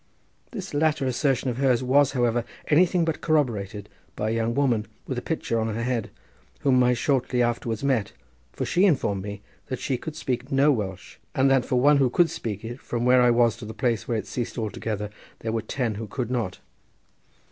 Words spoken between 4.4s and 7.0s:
woman, with a pitcher on her head, whom I